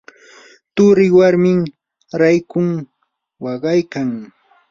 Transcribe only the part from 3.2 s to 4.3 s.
waqaykan.